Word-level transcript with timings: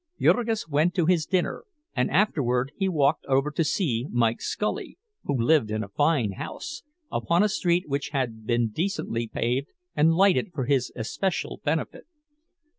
Jurgis 0.19 0.67
went 0.67 0.95
to 0.95 1.05
his 1.05 1.27
dinner, 1.27 1.63
and 1.95 2.09
afterward 2.09 2.71
he 2.75 2.89
walked 2.89 3.23
over 3.27 3.51
to 3.51 3.63
see 3.63 4.07
Mike 4.09 4.41
Scully, 4.41 4.97
who 5.25 5.39
lived 5.39 5.69
in 5.69 5.83
a 5.83 5.89
fine 5.89 6.31
house, 6.31 6.81
upon 7.11 7.43
a 7.43 7.47
street 7.47 7.87
which 7.87 8.09
had 8.09 8.43
been 8.47 8.69
decently 8.69 9.27
paved 9.27 9.67
and 9.95 10.15
lighted 10.15 10.53
for 10.53 10.65
his 10.65 10.91
especial 10.95 11.61
benefit. 11.63 12.07